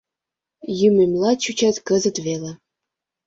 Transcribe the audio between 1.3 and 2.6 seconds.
чучат кызыт веле